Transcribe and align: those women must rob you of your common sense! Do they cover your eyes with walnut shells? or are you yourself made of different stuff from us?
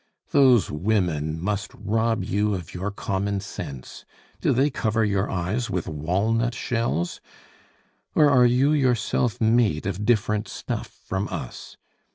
those 0.31 0.71
women 0.71 1.39
must 1.39 1.71
rob 1.75 2.23
you 2.23 2.55
of 2.55 2.73
your 2.73 2.89
common 2.89 3.39
sense! 3.39 4.03
Do 4.39 4.51
they 4.51 4.71
cover 4.71 5.05
your 5.05 5.29
eyes 5.29 5.69
with 5.69 5.87
walnut 5.87 6.55
shells? 6.55 7.21
or 8.15 8.27
are 8.27 8.47
you 8.47 8.71
yourself 8.73 9.39
made 9.39 9.85
of 9.85 10.03
different 10.03 10.47
stuff 10.47 10.87
from 10.87 11.27
us? 11.27 11.77